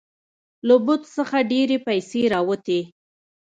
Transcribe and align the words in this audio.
له 0.67 0.75
بت 0.85 1.01
څخه 1.17 1.37
ډیرې 1.51 1.77
پیسې 1.87 2.21
راوتې. 2.33 2.79